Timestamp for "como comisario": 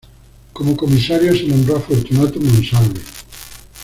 0.53-1.31